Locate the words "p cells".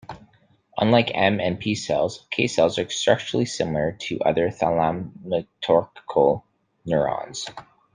1.59-2.25